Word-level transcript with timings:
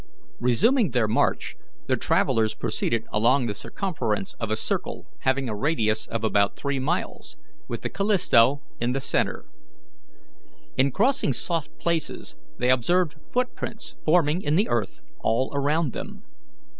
Resuming 0.39 0.89
their 0.89 1.07
march, 1.07 1.55
the 1.85 1.95
travellers 1.95 2.55
proceeded 2.55 3.05
along 3.13 3.45
the 3.45 3.53
circumference 3.53 4.33
of 4.39 4.49
a 4.49 4.55
circle 4.55 5.05
having 5.19 5.47
a 5.47 5.53
radius 5.55 6.07
of 6.07 6.23
about 6.23 6.55
three 6.55 6.79
miles, 6.79 7.37
with 7.67 7.83
the 7.83 7.89
Callisto 7.91 8.63
in 8.79 8.93
the 8.93 8.99
centre. 8.99 9.45
In 10.75 10.91
crossing 10.91 11.33
soft 11.33 11.77
places 11.77 12.35
they 12.57 12.71
observed 12.71 13.13
foot 13.29 13.53
prints 13.53 13.95
forming 14.03 14.41
in 14.41 14.55
the 14.55 14.69
earth 14.69 15.01
all 15.19 15.51
around 15.53 15.93
them. 15.93 16.23